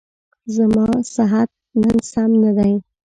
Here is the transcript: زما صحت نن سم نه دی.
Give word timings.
زما 0.55 0.87
صحت 1.15 1.49
نن 1.81 1.97
سم 2.11 2.31
نه 2.43 2.51
دی. 2.57 2.73